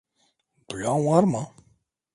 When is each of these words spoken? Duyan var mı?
Duyan 0.69 1.05
var 1.05 1.23
mı? 1.23 1.47